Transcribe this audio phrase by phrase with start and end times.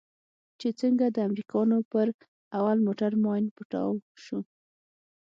[0.59, 2.07] چې څنگه د امريکانو پر
[2.57, 3.91] اول موټر ماين پټاو
[4.25, 4.39] سو.